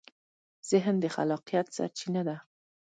ذهن 0.71 0.95
د 1.03 1.05
خلاقیت 1.15 1.67
سرچینه 1.75 2.21
ده. 2.27 2.37